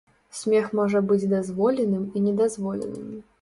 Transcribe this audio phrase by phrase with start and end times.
[0.37, 3.13] Смех можа быць дазволеным і недазволеным.